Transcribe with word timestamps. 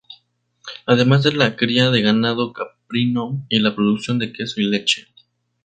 Además 0.87 1.21
de 1.21 1.31
la 1.31 1.55
cría 1.55 1.91
de 1.91 2.01
ganado 2.01 2.53
caprino 2.53 3.45
y 3.49 3.59
la 3.59 3.75
producción 3.75 4.17
de 4.17 4.33
leche 4.33 4.53
y 4.57 4.71
queso. 5.03 5.07